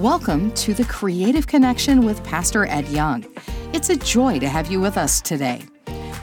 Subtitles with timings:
[0.00, 3.26] Welcome to the Creative Connection with Pastor Ed Young.
[3.74, 5.62] It's a joy to have you with us today.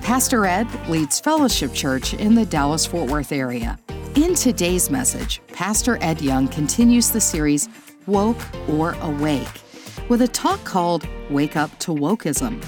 [0.01, 3.77] Pastor Ed leads Fellowship Church in the Dallas Fort Worth area.
[4.15, 7.69] In today's message, Pastor Ed Young continues the series
[8.07, 9.61] Woke or Awake
[10.09, 12.65] with a talk called Wake Up to Wokeism.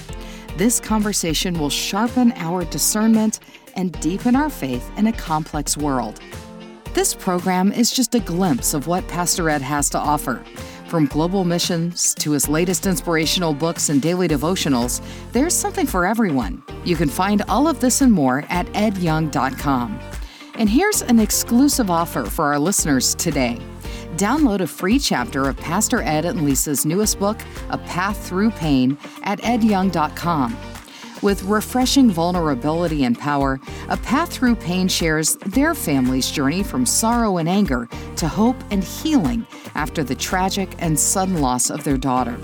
[0.58, 3.40] This conversation will sharpen our discernment
[3.74, 6.20] and deepen our faith in a complex world.
[6.94, 10.44] This program is just a glimpse of what Pastor Ed has to offer.
[10.90, 15.00] From global missions to his latest inspirational books and daily devotionals,
[15.30, 16.64] there's something for everyone.
[16.84, 20.00] You can find all of this and more at edyoung.com.
[20.54, 23.60] And here's an exclusive offer for our listeners today.
[24.16, 28.98] Download a free chapter of Pastor Ed and Lisa's newest book, A Path Through Pain,
[29.22, 30.56] at edyoung.com.
[31.22, 37.36] With refreshing vulnerability and power, A Path Through Pain shares their family's journey from sorrow
[37.36, 42.38] and anger to hope and healing after the tragic and sudden loss of their daughter.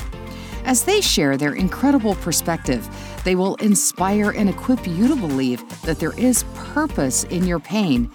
[0.65, 2.89] As they share their incredible perspective,
[3.25, 8.11] they will inspire and equip you to believe that there is purpose in your pain,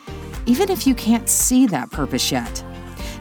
[0.46, 2.64] even if you can't see that purpose yet.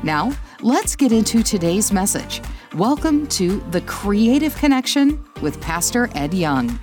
[0.02, 0.32] Now,
[0.62, 2.42] let's get into today's message.
[2.74, 6.78] Welcome to The Creative Connection with Pastor Ed Young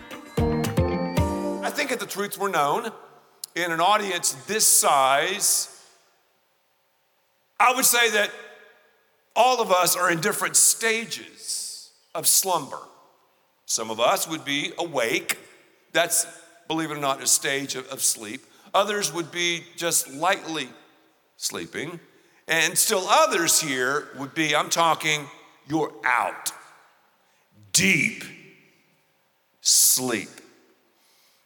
[1.67, 2.91] I think if the truths were known
[3.53, 5.85] in an audience this size,
[7.59, 8.31] I would say that
[9.37, 12.79] all of us are in different stages of slumber.
[13.67, 15.37] Some of us would be awake.
[15.93, 16.25] That's,
[16.67, 18.41] believe it or not, a stage of, of sleep.
[18.73, 20.67] Others would be just lightly
[21.37, 21.99] sleeping.
[22.47, 25.27] And still others here would be, I'm talking,
[25.69, 26.51] you're out.
[27.73, 28.23] Deep
[29.61, 30.29] sleep.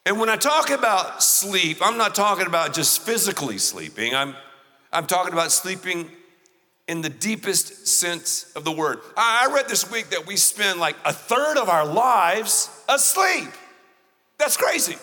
[0.05, 4.15] And when I talk about sleep, I'm not talking about just physically sleeping.
[4.15, 4.35] I'm,
[4.93, 6.09] I'm talking about sleeping
[6.87, 8.99] in the deepest sense of the word.
[9.15, 13.49] I, read this week that we spend like a third of our lives asleep.
[14.37, 14.97] That's crazy.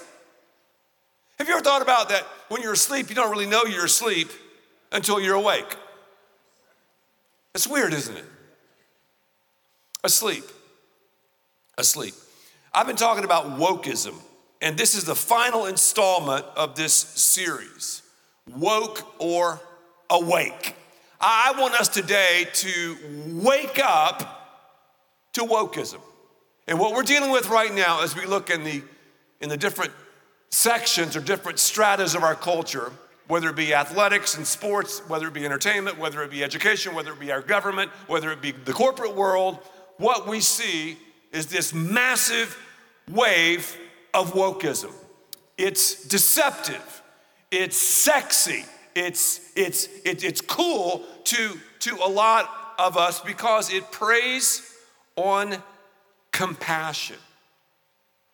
[1.39, 2.25] Have you ever thought about that?
[2.49, 4.29] When you're asleep, you don't really know you're asleep
[4.93, 5.77] until you're awake.
[7.55, 8.25] It's weird, isn't it?
[10.03, 10.45] Asleep.
[11.77, 12.15] Asleep.
[12.75, 14.15] I've been talking about wokeism
[14.61, 18.03] and this is the final installment of this series
[18.57, 19.61] Woke or
[20.11, 20.75] Awake.
[21.21, 22.97] I want us today to
[23.29, 24.69] wake up
[25.33, 26.01] to wokeism.
[26.69, 28.83] And what we're dealing with right now as we look in the,
[29.41, 29.93] in the different
[30.51, 32.93] sections or different stratas of our culture,
[33.27, 37.13] whether it be athletics and sports, whether it be entertainment, whether it be education, whether
[37.13, 39.59] it be our government, whether it be the corporate world,
[39.97, 40.97] what we see
[41.33, 42.57] is this massive
[43.11, 43.77] wave
[44.15, 44.93] of wokeism.
[45.57, 47.03] It's deceptive,
[47.51, 48.65] it's sexy,
[48.99, 54.75] it's, it's, it, it's cool to, to a lot of us because it preys
[55.15, 55.63] on
[56.33, 57.17] compassion.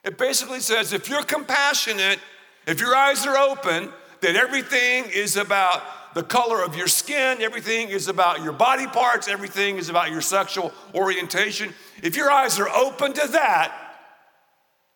[0.04, 2.18] It basically says if you're compassionate,
[2.66, 3.90] if your eyes are open,
[4.22, 5.82] then everything is about
[6.14, 10.22] the color of your skin, everything is about your body parts, everything is about your
[10.22, 11.74] sexual orientation.
[12.02, 13.74] If your eyes are open to that,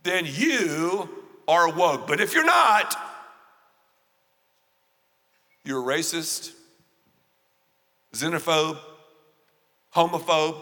[0.02, 1.10] then you
[1.46, 2.06] are woke.
[2.06, 3.07] But if you're not,
[5.68, 6.52] you're a racist,
[8.14, 8.78] xenophobe,
[9.94, 10.56] homophobe.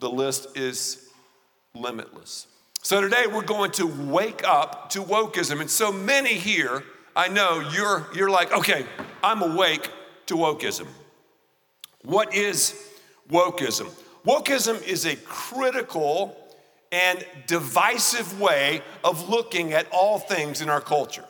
[0.00, 1.08] The list is
[1.72, 2.48] limitless.
[2.82, 5.60] So today we're going to wake up to wokeism.
[5.60, 6.82] And so many here,
[7.14, 8.86] I know you're, you're like, okay,
[9.22, 9.88] I'm awake
[10.26, 10.88] to wokeism.
[12.02, 12.74] What is
[13.30, 13.88] wokeism?
[14.26, 16.36] Wokeism is a critical
[16.90, 21.24] and divisive way of looking at all things in our culture.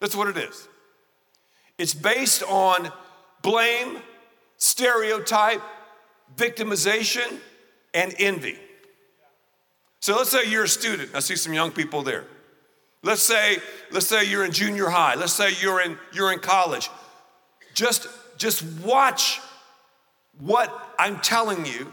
[0.00, 0.68] That's what it is.
[1.78, 2.90] It's based on
[3.42, 3.98] blame,
[4.56, 5.62] stereotype,
[6.36, 7.38] victimization,
[7.94, 8.58] and envy.
[10.00, 11.10] So let's say you're a student.
[11.14, 12.24] I see some young people there.
[13.02, 13.58] Let's say,
[13.90, 15.14] let's say you're in junior high.
[15.14, 16.90] Let's say you're in, you're in college.
[17.74, 19.40] Just, just watch
[20.38, 21.92] what I'm telling you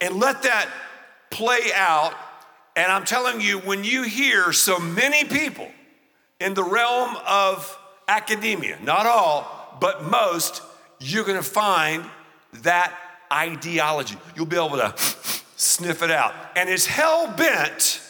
[0.00, 0.68] and let that
[1.30, 2.14] play out.
[2.76, 5.70] And I'm telling you, when you hear so many people
[6.40, 7.78] in the realm of
[8.08, 10.62] academia, not all, but most,
[11.00, 12.04] you're gonna find
[12.62, 12.92] that
[13.32, 14.16] ideology.
[14.36, 14.94] You'll be able to
[15.56, 16.34] sniff it out.
[16.56, 18.00] And it's hell bent,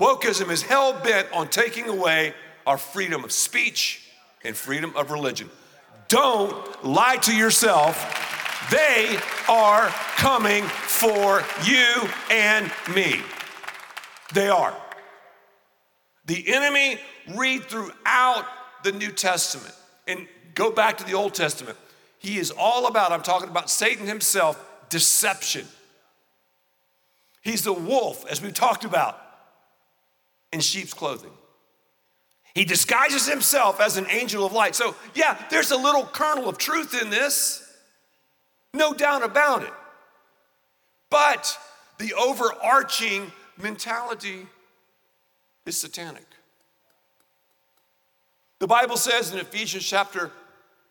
[0.00, 2.34] wokeism is hell bent on taking away
[2.66, 4.08] our freedom of speech
[4.44, 5.50] and freedom of religion.
[6.08, 8.24] Don't lie to yourself
[8.70, 9.18] they
[9.48, 13.20] are coming for you and me.
[14.32, 14.74] They are.
[16.26, 16.98] The enemy,
[17.36, 18.44] read throughout
[18.86, 19.74] the New Testament
[20.06, 21.76] and go back to the Old Testament.
[22.18, 25.66] He is all about, I'm talking about Satan himself, deception.
[27.42, 29.20] He's the wolf, as we've talked about,
[30.52, 31.32] in sheep's clothing.
[32.54, 34.74] He disguises himself as an angel of light.
[34.74, 37.62] So, yeah, there's a little kernel of truth in this,
[38.72, 39.72] no doubt about it.
[41.10, 41.58] But
[41.98, 44.46] the overarching mentality
[45.66, 46.26] is satanic.
[48.58, 50.30] The Bible says in Ephesians chapter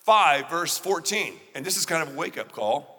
[0.01, 2.95] 5, verse 14, and this is kind of a wake up call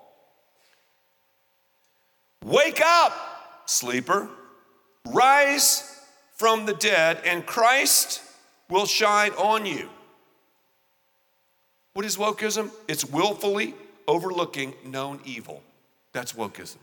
[2.46, 4.28] Wake up, sleeper,
[5.08, 6.00] rise
[6.36, 8.22] from the dead, and Christ
[8.68, 9.88] will shine on you.
[11.94, 12.70] What is wokeism?
[12.86, 13.74] It's willfully
[14.06, 15.60] overlooking known evil.
[16.12, 16.76] That's wokeism.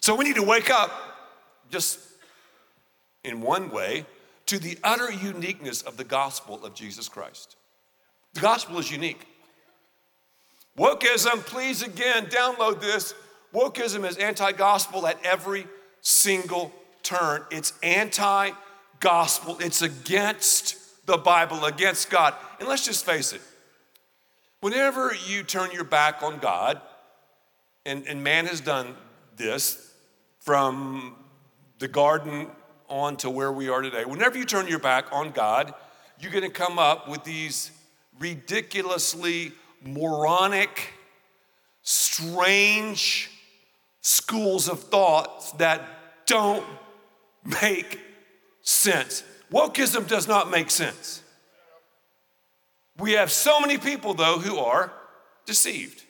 [0.00, 0.90] So we need to wake up
[1.70, 2.00] just
[3.22, 4.06] in one way
[4.52, 7.56] to the utter uniqueness of the gospel of Jesus Christ.
[8.34, 9.26] The gospel is unique.
[10.76, 13.14] Wokeism, please again, download this.
[13.54, 15.66] Wokeism is anti gospel at every
[16.02, 16.70] single
[17.02, 17.44] turn.
[17.50, 18.50] It's anti
[19.00, 22.34] gospel, it's against the Bible, against God.
[22.60, 23.40] And let's just face it
[24.60, 26.78] whenever you turn your back on God,
[27.86, 28.96] and, and man has done
[29.34, 29.94] this
[30.40, 31.16] from
[31.78, 32.48] the garden
[32.92, 35.72] on to where we are today, whenever you turn your back on God,
[36.20, 37.70] you're going to come up with these
[38.20, 39.52] ridiculously
[39.82, 40.92] moronic,
[41.82, 43.30] strange
[44.02, 45.82] schools of thoughts that
[46.26, 46.64] don't
[47.44, 47.98] make
[48.60, 49.24] sense.
[49.50, 51.22] Wokeism does not make sense.
[52.98, 54.92] We have so many people, though, who are
[55.46, 56.04] deceived.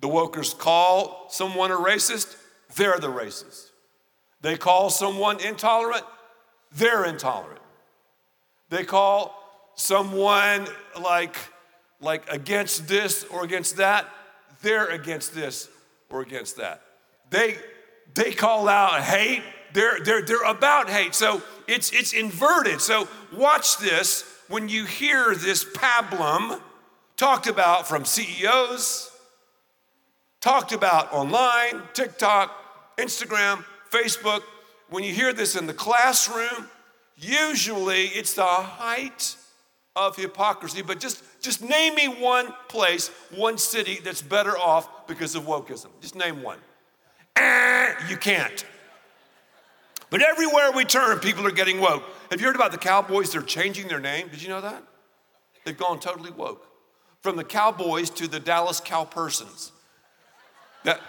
[0.00, 2.36] The wokers call someone a racist,
[2.76, 3.69] they're the racist.
[4.42, 6.04] They call someone intolerant,
[6.72, 7.60] they're intolerant.
[8.70, 9.34] They call
[9.74, 10.66] someone
[11.00, 11.36] like,
[12.00, 14.06] like against this or against that,
[14.62, 15.68] they're against this
[16.08, 16.82] or against that.
[17.30, 17.56] They,
[18.14, 19.42] they call out hate,
[19.72, 21.14] they're, they're, they're about hate.
[21.14, 22.80] So it's, it's inverted.
[22.80, 26.60] So watch this when you hear this pablum
[27.16, 29.10] talked about from CEOs,
[30.40, 34.42] talked about online, TikTok, Instagram, Facebook.
[34.88, 36.68] When you hear this in the classroom,
[37.16, 39.36] usually it's the height
[39.94, 40.82] of hypocrisy.
[40.82, 45.88] But just, just name me one place, one city that's better off because of wokeism.
[46.00, 46.58] Just name one.
[47.36, 48.64] Eh, you can't.
[50.10, 52.02] But everywhere we turn, people are getting woke.
[52.30, 53.32] Have you heard about the Cowboys?
[53.32, 54.28] They're changing their name.
[54.28, 54.82] Did you know that?
[55.64, 56.66] They've gone totally woke.
[57.22, 59.70] From the Cowboys to the Dallas Cowpersons.
[60.84, 61.00] That,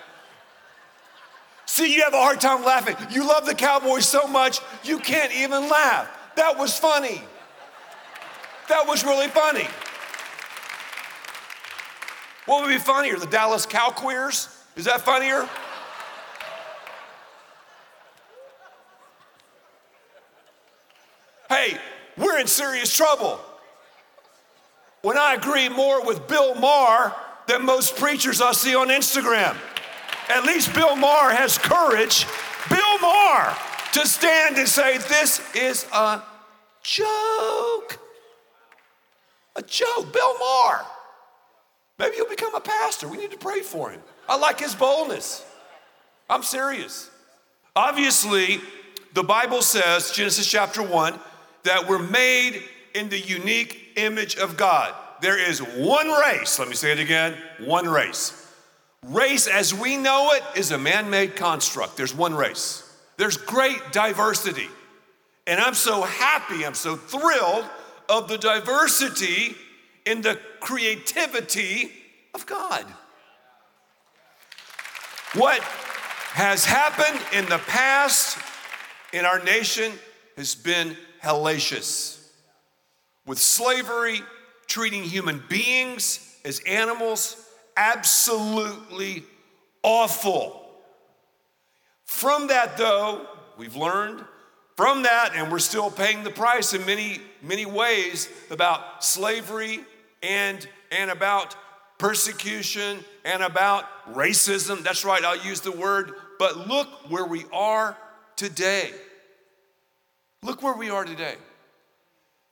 [1.72, 2.96] see, you have a hard time laughing.
[3.10, 6.10] You love the Cowboys so much, you can't even laugh.
[6.36, 7.22] That was funny.
[8.68, 9.68] That was really funny.
[12.46, 13.18] What would be funnier?
[13.18, 14.58] The Dallas Cowqueers?
[14.76, 15.48] Is that funnier?
[21.50, 21.78] hey,
[22.18, 23.40] we're in serious trouble.
[25.02, 27.14] When I agree more with Bill Maher
[27.48, 29.58] than most preachers I see on Instagram,
[30.32, 32.26] at least Bill Maher has courage,
[32.70, 33.56] Bill Maher,
[33.94, 36.22] to stand and say, This is a
[36.84, 38.00] joke.
[39.56, 40.14] A joke.
[40.14, 40.86] Bill Maher.
[42.00, 43.08] Maybe he'll become a pastor.
[43.08, 44.02] We need to pray for him.
[44.28, 45.46] I like his boldness.
[46.30, 47.10] I'm serious.
[47.76, 48.60] Obviously,
[49.14, 51.20] the Bible says, Genesis chapter 1,
[51.64, 52.64] that we're made
[52.96, 54.96] in the unique image of God.
[55.22, 58.41] There is one race, let me say it again one race.
[59.08, 61.98] Race as we know it is a man made construct.
[61.98, 62.84] There's one race,
[63.18, 64.68] there's great diversity.
[65.48, 67.66] And I'm so happy, I'm so thrilled
[68.08, 69.56] of the diversity
[70.06, 71.92] in the creativity
[72.36, 72.86] of God.
[75.34, 78.38] What has happened in the past
[79.14, 79.92] in our nation
[80.38, 82.20] has been hellacious.
[83.26, 84.22] With slavery,
[84.68, 87.51] treating human beings as animals,
[87.82, 89.24] absolutely
[89.82, 90.70] awful.
[92.06, 93.26] From that, though,
[93.58, 94.24] we've learned
[94.76, 99.80] from that, and we're still paying the price in many, many ways about slavery
[100.22, 101.56] and, and about
[101.98, 104.84] persecution and about racism.
[104.84, 106.12] That's right, I'll use the word.
[106.38, 107.98] But look where we are
[108.36, 108.92] today.
[110.44, 111.36] Look where we are today.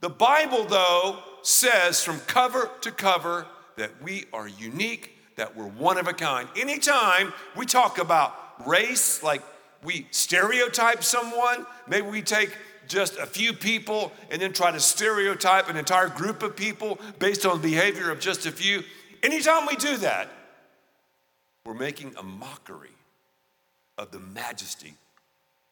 [0.01, 3.45] The Bible, though, says from cover to cover
[3.75, 6.49] that we are unique, that we're one of a kind.
[6.57, 8.35] Anytime we talk about
[8.67, 9.41] race, like
[9.85, 12.51] we stereotype someone, maybe we take
[12.89, 17.45] just a few people and then try to stereotype an entire group of people based
[17.45, 18.83] on the behavior of just a few.
[19.23, 20.27] anytime we do that,
[21.65, 22.89] we're making a mockery
[23.97, 24.93] of the majesty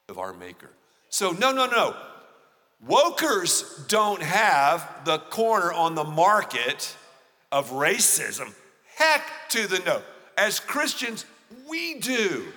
[0.08, 0.70] of our Maker.
[1.10, 1.94] So, no, no, no.
[2.88, 6.96] Wokers don't have the corner on the market
[7.52, 8.54] of racism.
[8.98, 10.02] Heck to the no.
[10.38, 11.26] As Christians,
[11.70, 12.48] we do.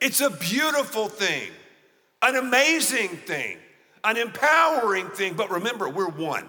[0.00, 1.50] It's a beautiful thing,
[2.22, 3.58] an amazing thing,
[4.02, 5.34] an empowering thing.
[5.34, 6.46] But remember, we're one.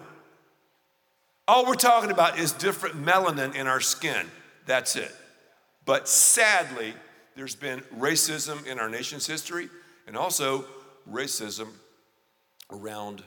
[1.46, 4.26] All we're talking about is different melanin in our skin.
[4.64, 5.14] That's it.
[5.84, 6.94] But sadly,
[7.36, 9.68] there's been racism in our nation's history
[10.06, 10.64] and also
[11.10, 11.68] racism
[12.70, 13.22] around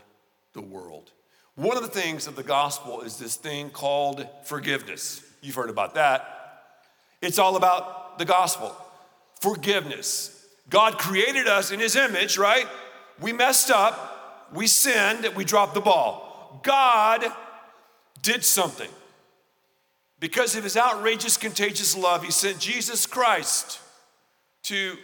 [0.53, 1.12] the world.
[1.53, 5.24] One of the things of the gospel is this thing called forgiveness.
[5.41, 6.63] You've heard about that.
[7.21, 8.75] It's all about the gospel
[9.39, 10.45] forgiveness.
[10.69, 12.67] God created us in his image, right?
[13.19, 16.62] We messed up, we sinned, we dropped the ball.
[16.63, 17.25] God
[18.21, 18.89] did something.
[20.19, 23.79] Because of his outrageous, contagious love, he sent Jesus Christ
[24.63, 24.95] to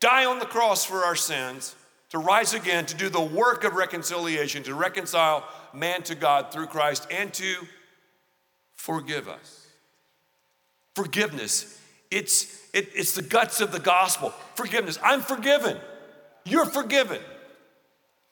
[0.00, 1.76] die on the cross for our sins
[2.10, 6.66] to rise again, to do the work of reconciliation, to reconcile man to God through
[6.66, 7.54] Christ, and to
[8.74, 9.59] forgive us.
[10.94, 11.80] Forgiveness.
[12.10, 14.30] It's, it, it's the guts of the gospel.
[14.54, 14.98] Forgiveness.
[15.02, 15.78] I'm forgiven.
[16.44, 17.20] You're forgiven.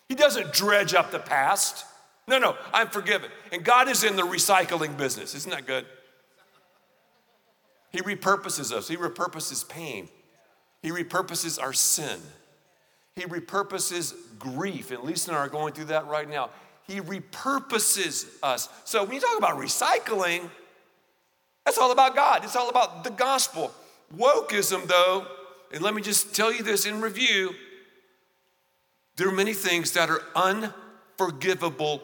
[0.09, 1.85] He doesn't dredge up the past.
[2.27, 3.31] No, no, I'm forgiven.
[3.53, 5.35] And God is in the recycling business.
[5.35, 5.87] Isn't that good?
[7.91, 10.09] He repurposes us, He repurposes pain,
[10.83, 12.21] He repurposes our sin.
[13.17, 16.51] He repurposes grief, and Lisa and I are going through that right now.
[16.87, 18.69] He repurposes us.
[18.85, 20.49] So when you talk about recycling,
[21.69, 22.45] that's all about God.
[22.45, 23.71] It's all about the gospel.
[24.17, 25.27] Wokeism, though,
[25.71, 27.55] and let me just tell you this in review
[29.17, 32.01] there are many things that are unforgivable,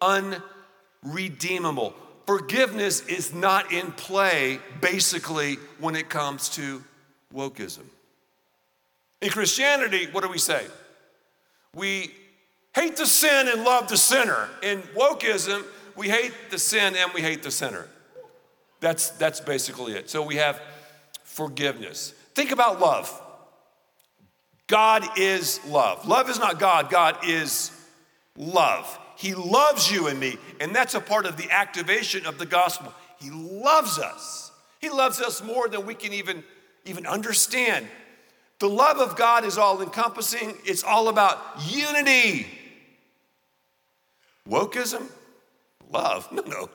[0.00, 1.94] unredeemable.
[2.28, 6.84] Forgiveness is not in play, basically, when it comes to
[7.34, 7.86] wokeism.
[9.20, 10.64] In Christianity, what do we say?
[11.74, 12.14] We
[12.72, 14.48] hate the sin and love the sinner.
[14.62, 15.64] In wokeism,
[15.96, 17.88] we hate the sin and we hate the sinner.
[18.80, 20.08] That's, that's basically it.
[20.08, 20.60] So we have
[21.24, 22.14] forgiveness.
[22.34, 23.22] Think about love.
[24.68, 26.06] God is love.
[26.06, 27.72] Love is not God, God is
[28.36, 28.98] love.
[29.16, 32.92] He loves you and me, and that's a part of the activation of the gospel.
[33.18, 34.52] He loves us.
[34.78, 36.44] He loves us more than we can even,
[36.84, 37.88] even understand.
[38.60, 42.46] The love of God is all encompassing, it's all about unity.
[44.48, 45.06] Wokeism,
[45.90, 46.70] love, no, no.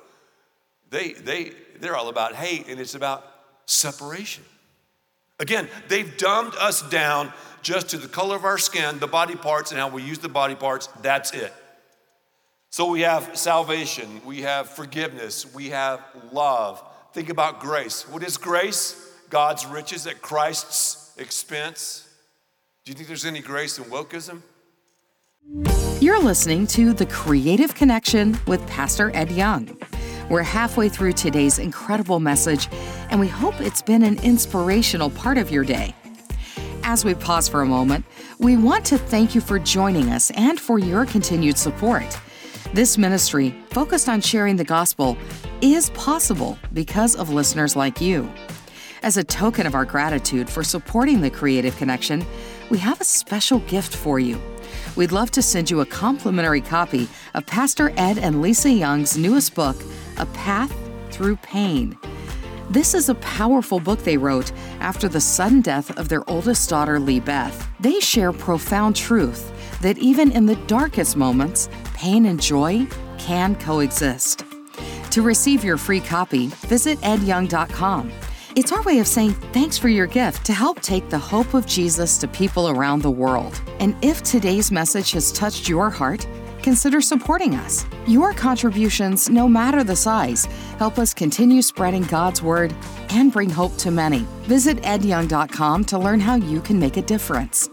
[0.94, 3.26] They, they, they're all about hate and it's about
[3.66, 4.44] separation.
[5.40, 7.34] Again, they've dumbed us down
[7.64, 10.30] just to the color of our skin, the body parts, and how we use the
[10.30, 10.88] body parts.
[11.02, 11.52] That's it.
[12.70, 16.00] So we have salvation, we have forgiveness, we have
[16.32, 16.84] love.
[17.12, 18.08] Think about grace.
[18.08, 19.12] What is grace?
[19.32, 22.08] God's riches at Christ's expense?
[22.86, 24.44] Do you think there's any grace in wokeism?
[26.00, 29.76] You're listening to The Creative Connection with Pastor Ed Young.
[30.30, 32.70] We're halfway through today's incredible message,
[33.10, 35.94] and we hope it's been an inspirational part of your day.
[36.84, 38.06] As we pause for a moment,
[38.39, 42.18] we want to thank you for joining us and for your continued support.
[42.74, 45.18] This ministry, focused on sharing the gospel,
[45.62, 48.30] is possible because of listeners like you.
[49.03, 52.25] As a token of our gratitude for supporting the Creative Connection,
[52.70, 54.42] we have a special gift for you.
[54.96, 59.56] We'd love to send you a complimentary copy of Pastor Ed and Lisa Young's newest
[59.56, 59.75] book,
[60.17, 60.74] A Path
[61.12, 61.98] Through Pain.
[62.70, 67.00] This is a powerful book they wrote after the sudden death of their oldest daughter,
[67.00, 67.67] Lee Beth.
[67.79, 69.51] They share profound truth
[69.82, 74.46] that even in the darkest moments, pain and joy can coexist.
[75.12, 78.12] To receive your free copy, visit edyoung.com.
[78.55, 81.65] It's our way of saying thanks for your gift to help take the hope of
[81.65, 83.60] Jesus to people around the world.
[83.79, 86.27] And if today's message has touched your heart,
[86.63, 87.86] consider supporting us.
[88.08, 90.46] Your contributions, no matter the size,
[90.79, 92.74] help us continue spreading God's word
[93.10, 94.25] and bring hope to many.
[94.43, 97.70] Visit edyoung.com to learn how you can make a difference.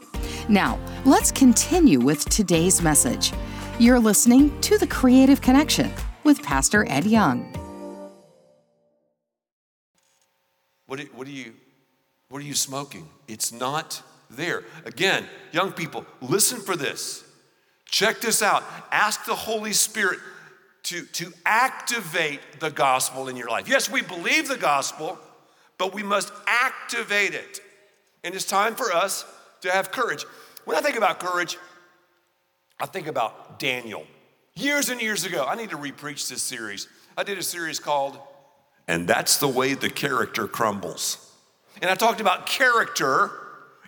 [0.48, 3.32] Now, let's continue with today's message.
[3.78, 5.90] You're listening to The Creative Connection
[6.24, 7.50] with Pastor Ed Young.
[10.86, 11.54] What, what, are you,
[12.28, 13.08] what are you smoking?
[13.28, 14.64] It's not there.
[14.84, 17.29] Again, young people, listen for this.
[17.90, 18.62] Check this out.
[18.92, 20.20] Ask the Holy Spirit
[20.84, 23.68] to, to activate the gospel in your life.
[23.68, 25.18] Yes, we believe the gospel,
[25.76, 27.60] but we must activate it.
[28.24, 29.24] And it's time for us
[29.62, 30.24] to have courage.
[30.64, 31.58] When I think about courage,
[32.78, 34.06] I think about Daniel.
[34.54, 36.88] Years and years ago, I need to repreach this series.
[37.16, 38.18] I did a series called
[38.88, 41.34] And that's the way the character crumbles.
[41.82, 43.30] And I talked about character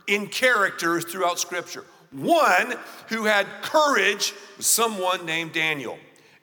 [0.07, 1.85] in characters throughout Scripture.
[2.13, 2.75] One
[3.09, 5.99] who had courage was someone named Daniel.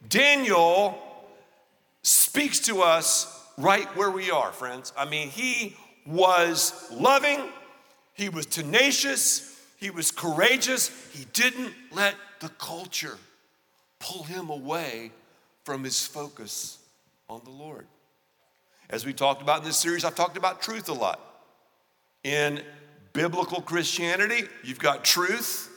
[0.08, 0.98] Daniel
[2.02, 4.92] speaks to us right where we are, friends.
[4.98, 7.40] I mean, he was loving,
[8.14, 9.50] he was tenacious,
[9.80, 10.92] he was courageous.
[11.14, 13.18] He didn't let the culture
[14.00, 15.12] pull him away
[15.64, 16.80] from his focus
[17.30, 17.88] on the Lord.
[18.90, 21.20] As we talked about in this series, I've talked about truth a lot.
[22.24, 22.62] In
[23.14, 25.70] biblical Christianity, you've got truth,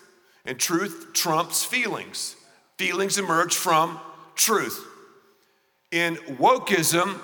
[0.45, 2.37] and truth trumps feelings.
[2.79, 4.01] Feelings emerge from
[4.35, 4.87] truth.
[5.91, 7.19] In wokeism,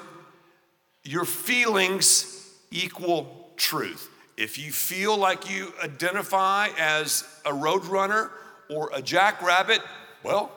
[1.05, 4.11] your feelings equal truth.
[4.37, 8.31] If you feel like you identify as a roadrunner
[8.71, 9.81] or a jackrabbit,
[10.23, 10.53] well,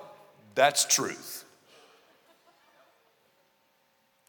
[0.54, 1.46] that's truth.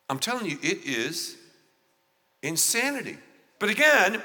[0.08, 1.36] I'm telling you, it is
[2.42, 3.18] insanity.
[3.58, 4.22] But again,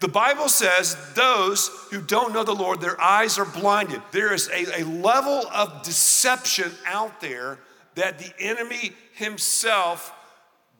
[0.00, 4.00] the Bible says those who don't know the Lord, their eyes are blinded.
[4.12, 7.58] There is a, a level of deception out there
[7.96, 10.12] that the enemy himself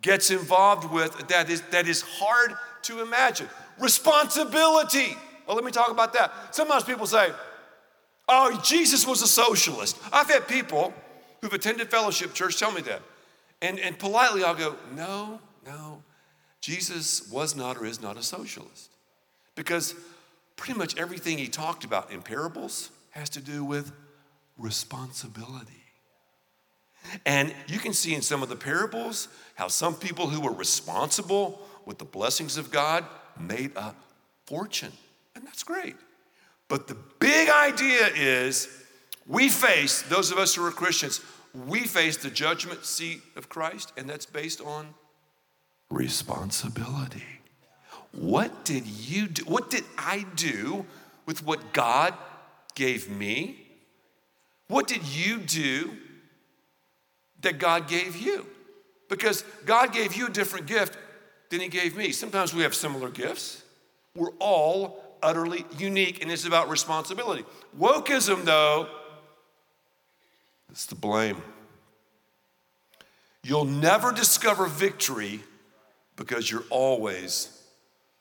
[0.02, 3.48] gets involved with that is, that is hard to imagine.
[3.80, 5.16] Responsibility.
[5.46, 6.54] Well, let me talk about that.
[6.54, 7.30] Sometimes people say,
[8.28, 9.98] oh, Jesus was a socialist.
[10.12, 10.94] I've had people
[11.40, 13.02] who've attended fellowship church tell me that.
[13.62, 16.02] And, and politely I'll go, no, no,
[16.60, 18.92] Jesus was not or is not a socialist.
[19.58, 19.96] Because
[20.54, 23.90] pretty much everything he talked about in parables has to do with
[24.56, 25.82] responsibility.
[27.26, 31.60] And you can see in some of the parables how some people who were responsible
[31.86, 33.04] with the blessings of God
[33.36, 33.96] made a
[34.46, 34.92] fortune.
[35.34, 35.96] And that's great.
[36.68, 38.68] But the big idea is
[39.26, 41.20] we face, those of us who are Christians,
[41.66, 44.94] we face the judgment seat of Christ, and that's based on
[45.90, 47.37] responsibility.
[48.12, 49.44] What did you do?
[49.44, 50.86] What did I do
[51.26, 52.14] with what God
[52.74, 53.66] gave me?
[54.68, 55.96] What did you do
[57.40, 58.46] that God gave you?
[59.08, 60.96] Because God gave you a different gift
[61.50, 62.12] than He gave me.
[62.12, 63.62] Sometimes we have similar gifts.
[64.14, 67.44] We're all utterly unique, and it's about responsibility.
[67.78, 68.88] Wokeism, though,
[70.70, 71.42] it's the blame.
[73.42, 75.40] You'll never discover victory
[76.16, 77.57] because you're always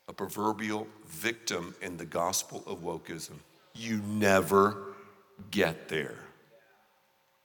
[0.08, 3.36] a proverbial victim in the gospel of wokeism.
[3.76, 4.78] You never
[5.52, 6.16] get there.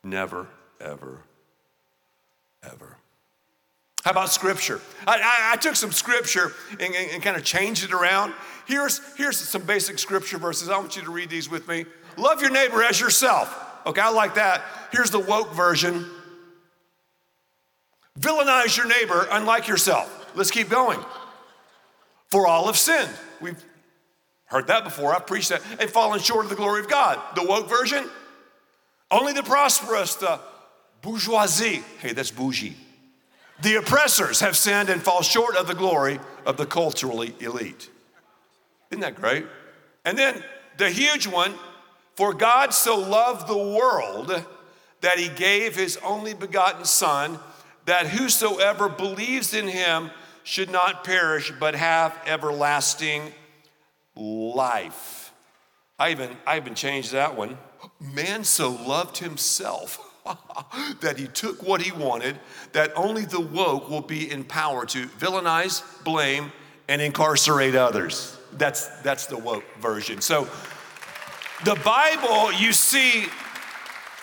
[0.04, 0.46] Never,
[0.80, 1.22] ever,
[2.62, 2.96] ever.
[4.04, 4.80] How about scripture?
[5.06, 8.34] I, I, I took some scripture and, and, and kind of changed it around.
[8.66, 10.68] Here's, here's some basic scripture verses.
[10.68, 11.84] I want you to read these with me.
[12.16, 13.56] Love your neighbor as yourself.
[13.86, 14.62] Okay, I like that.
[14.92, 16.06] Here's the woke version.
[18.18, 20.30] Villainize your neighbor unlike yourself.
[20.34, 20.98] Let's keep going
[22.32, 23.10] for all have sinned.
[23.42, 23.62] We've
[24.46, 25.14] heard that before.
[25.14, 25.60] I've preached that.
[25.78, 27.20] And fallen short of the glory of God.
[27.36, 28.08] The woke version,
[29.10, 30.40] only the prosperous, the
[31.02, 32.74] bourgeoisie, hey, that's bougie.
[33.60, 37.90] The oppressors have sinned and fall short of the glory of the culturally elite.
[38.90, 39.44] Isn't that great?
[40.06, 40.42] And then
[40.78, 41.52] the huge one,
[42.14, 44.42] for God so loved the world
[45.02, 47.38] that he gave his only begotten Son,
[47.84, 50.10] that whosoever believes in him
[50.44, 53.32] should not perish, but have everlasting
[54.16, 55.32] life.
[55.98, 57.58] I even, I even changed that one.
[58.00, 59.98] Man so loved himself
[61.00, 62.38] that he took what he wanted,
[62.72, 66.52] that only the woke will be in power to villainize, blame,
[66.88, 68.36] and incarcerate others.
[68.52, 70.20] That's, that's the woke version.
[70.20, 70.48] So
[71.64, 73.26] the Bible, you see,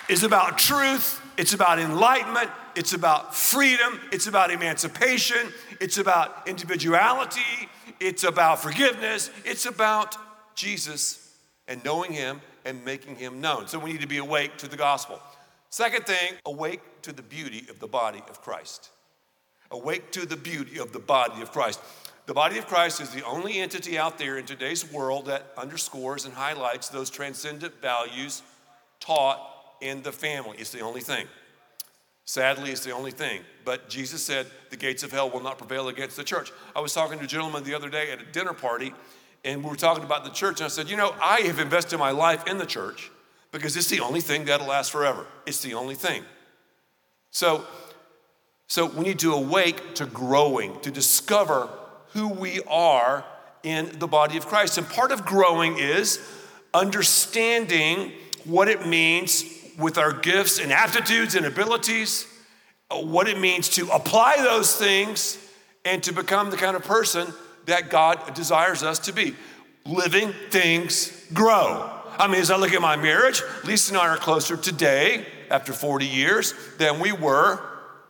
[0.10, 7.70] is about truth, it's about enlightenment, it's about freedom, it's about emancipation, it's about individuality,
[8.00, 10.16] it's about forgiveness, it's about
[10.56, 11.38] Jesus
[11.68, 13.68] and knowing Him and making Him known.
[13.68, 15.22] So we need to be awake to the gospel.
[15.70, 18.90] Second thing, awake to the beauty of the body of Christ.
[19.72, 21.80] Awake to the beauty of the body of Christ.
[22.26, 26.26] The body of Christ is the only entity out there in today's world that underscores
[26.26, 28.42] and highlights those transcendent values
[29.00, 29.40] taught
[29.82, 30.58] in the family.
[30.60, 31.28] It's the only thing.
[32.30, 33.42] Sadly, it's the only thing.
[33.66, 36.52] But Jesus said the gates of hell will not prevail against the church.
[36.76, 38.94] I was talking to a gentleman the other day at a dinner party,
[39.44, 41.98] and we were talking about the church, and I said, You know, I have invested
[41.98, 43.10] my life in the church
[43.52, 45.26] because it's the only thing that'll last forever.
[45.48, 46.24] It's the only thing.
[47.32, 47.66] So,
[48.68, 51.68] so we need to awake to growing, to discover
[52.14, 53.26] who we are
[53.64, 54.78] in the body of Christ.
[54.78, 56.20] And part of growing is
[56.76, 58.12] understanding
[58.46, 62.28] what it means with our gifts and aptitudes and abilities
[62.92, 65.38] uh, what it means to apply those things
[65.86, 67.34] and to become the kind of person
[67.66, 69.36] that God desires us to be.
[69.86, 71.90] Living things grow.
[72.18, 75.72] I mean, as I look at my marriage, Lisa and I are closer today, after
[75.72, 77.62] 40 years, than we were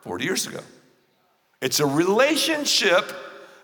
[0.01, 0.61] 40 years ago.
[1.61, 3.05] It's a relationship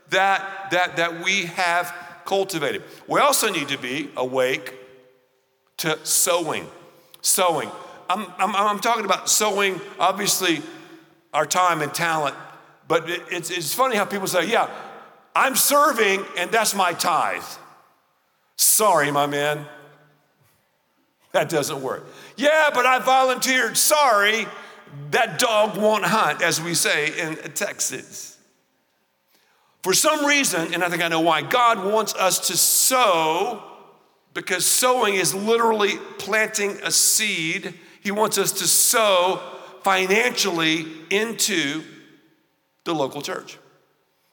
[0.09, 1.93] that, that, that we have
[2.25, 2.83] cultivated.
[3.07, 4.73] We also need to be awake
[5.77, 6.67] to sowing.
[7.21, 7.71] Sowing.
[8.09, 10.61] I'm, I'm, I'm talking about sowing, obviously,
[11.33, 12.35] our time and talent,
[12.87, 14.69] but it, it's, it's funny how people say, yeah,
[15.35, 17.43] I'm serving and that's my tithe.
[18.55, 19.65] Sorry, my man.
[21.33, 22.05] That doesn't work.
[22.37, 23.75] Yeah, but I volunteered.
[23.75, 24.47] Sorry,
[25.11, 28.37] that dog won't hunt, as we say in Texas.
[29.83, 33.61] For some reason, and I think I know why, God wants us to sow
[34.33, 37.73] because sowing is literally planting a seed.
[38.05, 39.41] He wants us to sow
[39.81, 41.81] financially into
[42.83, 43.57] the local church.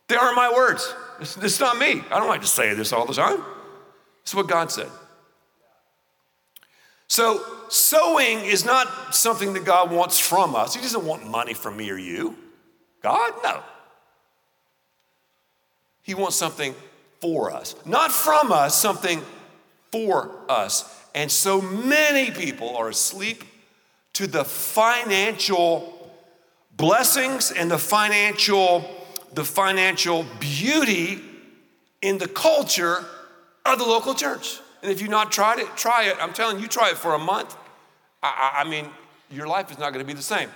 [0.08, 0.94] They aren't my words.
[1.20, 2.02] It's, it's not me.
[2.10, 3.42] I don't like to say this all the time.
[4.20, 4.90] It's what God said.
[7.08, 10.74] So, sowing is not something that God wants from us.
[10.74, 12.36] He doesn't want money from me or you.
[13.02, 13.62] God, no.
[16.02, 16.74] He wants something
[17.22, 19.22] for us, not from us, something
[19.90, 20.84] for us.
[21.14, 23.44] And so many people are asleep
[24.14, 26.12] to the financial
[26.76, 28.84] blessings and the financial
[29.34, 31.20] the financial beauty
[32.02, 33.04] in the culture
[33.64, 34.60] of the local church.
[34.82, 36.16] And if you've not tried it, try it.
[36.20, 37.56] I'm telling you, try it for a month.
[38.22, 38.88] I, I mean,
[39.30, 40.50] your life is not going to be the same.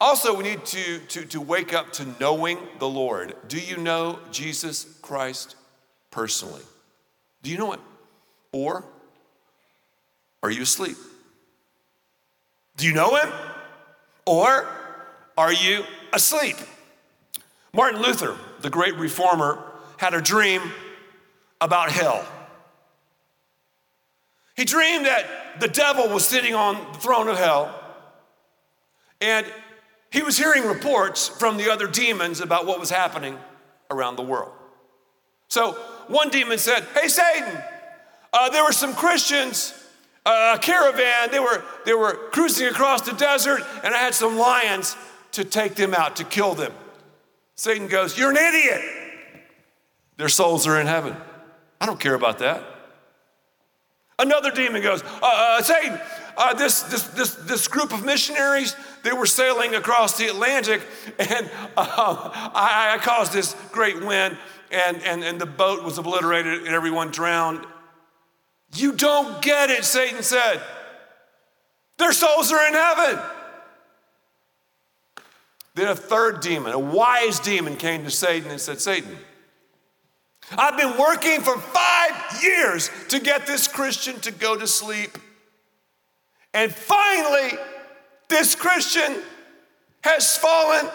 [0.00, 3.36] Also, we need to, to, to wake up to knowing the Lord.
[3.46, 5.54] Do you know Jesus Christ
[6.10, 6.62] personally?
[7.42, 7.80] Do you know Him?
[8.50, 8.84] Or
[10.42, 10.96] are you asleep?
[12.76, 13.30] Do you know Him?
[14.26, 14.66] Or
[15.36, 16.56] are you asleep?
[17.74, 19.62] Martin Luther, the great reformer,
[19.96, 20.62] had a dream
[21.60, 22.26] about hell.
[24.56, 27.74] He dreamed that the devil was sitting on the throne of hell,
[29.20, 29.46] and
[30.10, 33.38] he was hearing reports from the other demons about what was happening
[33.90, 34.52] around the world.
[35.48, 35.72] So
[36.08, 37.62] one demon said, Hey, Satan,
[38.32, 39.72] uh, there were some Christians,
[40.24, 44.96] a caravan, they were, they were cruising across the desert, and I had some lions
[45.32, 46.72] to take them out, to kill them.
[47.56, 48.80] Satan goes, You're an idiot.
[50.16, 51.16] Their souls are in heaven.
[51.80, 52.62] I don't care about that.
[54.18, 55.98] Another demon goes, uh, uh, Satan,
[56.36, 60.82] uh, this, this, this, this group of missionaries, they were sailing across the Atlantic,
[61.18, 64.38] and uh, I, I, caused this great wind,
[64.70, 67.66] and, and, and the boat was obliterated, and everyone drowned.
[68.74, 70.60] You don't get it, Satan said.
[71.98, 73.20] Their souls are in heaven.
[75.74, 79.16] Then a third demon, a wise demon, came to Satan and said, Satan,
[80.56, 85.16] I've been working for five years to get this Christian to go to sleep.
[86.52, 87.58] And finally,
[88.28, 89.22] this Christian
[90.02, 90.88] has fallen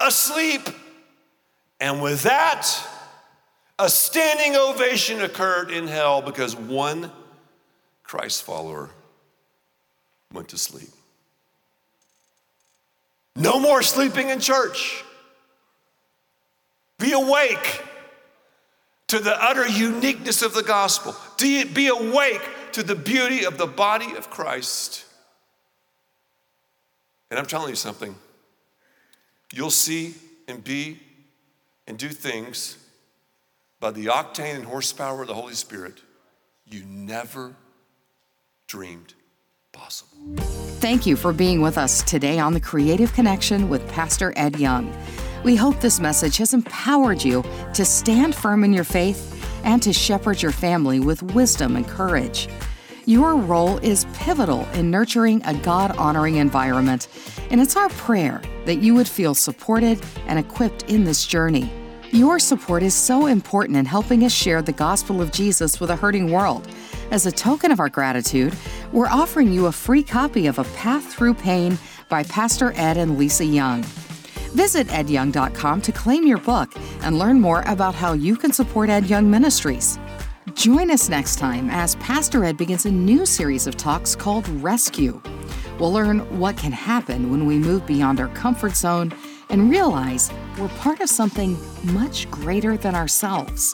[0.00, 0.62] asleep.
[1.80, 2.66] And with that,
[3.78, 7.12] a standing ovation occurred in hell because one
[8.14, 8.90] Christ follower
[10.32, 10.90] went to sleep.
[13.34, 15.02] No more sleeping in church.
[17.00, 17.82] Be awake
[19.08, 21.16] to the utter uniqueness of the gospel.
[21.38, 25.04] Be awake to the beauty of the body of Christ.
[27.32, 28.14] And I'm telling you something.
[29.52, 30.14] You'll see
[30.46, 31.00] and be
[31.88, 32.78] and do things
[33.80, 36.00] by the octane and horsepower of the Holy Spirit
[36.64, 37.56] you never
[38.66, 39.14] dreamed
[39.72, 40.18] possible.
[40.80, 44.94] Thank you for being with us today on the Creative Connection with Pastor Ed Young.
[45.44, 49.30] We hope this message has empowered you to stand firm in your faith
[49.64, 52.48] and to shepherd your family with wisdom and courage.
[53.06, 57.08] Your role is pivotal in nurturing a God honoring environment,
[57.50, 61.70] and it's our prayer that you would feel supported and equipped in this journey.
[62.12, 65.96] Your support is so important in helping us share the gospel of Jesus with a
[65.96, 66.66] hurting world.
[67.14, 68.56] As a token of our gratitude,
[68.90, 73.16] we're offering you a free copy of A Path Through Pain by Pastor Ed and
[73.16, 73.84] Lisa Young.
[74.50, 76.72] Visit edyoung.com to claim your book
[77.02, 79.96] and learn more about how you can support Ed Young Ministries.
[80.54, 85.22] Join us next time as Pastor Ed begins a new series of talks called Rescue.
[85.78, 89.12] We'll learn what can happen when we move beyond our comfort zone
[89.50, 91.56] and realize we're part of something
[91.92, 93.72] much greater than ourselves.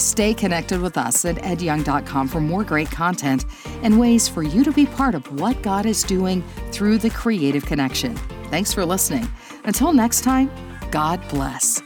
[0.00, 3.44] Stay connected with us at edyoung.com for more great content
[3.82, 7.66] and ways for you to be part of what God is doing through the creative
[7.66, 8.16] connection.
[8.50, 9.28] Thanks for listening.
[9.64, 10.50] Until next time,
[10.90, 11.82] God bless.